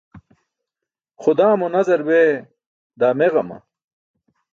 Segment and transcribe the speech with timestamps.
[1.21, 2.33] Xudaa mo nazar bee,
[2.99, 3.57] daa meġama.